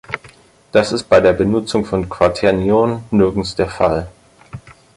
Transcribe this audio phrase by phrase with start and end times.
[0.73, 4.09] Dies ist bei der Benutzung von Quaternionen nirgends der Fall.